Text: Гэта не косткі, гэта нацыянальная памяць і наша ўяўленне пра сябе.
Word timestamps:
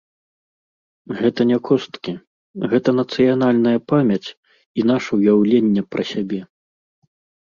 Гэта 1.17 1.41
не 1.49 1.57
косткі, 1.67 2.13
гэта 2.71 2.89
нацыянальная 3.01 3.79
памяць 3.93 4.29
і 4.33 4.81
наша 4.93 5.11
ўяўленне 5.21 5.81
пра 5.93 6.03
сябе. 6.15 6.41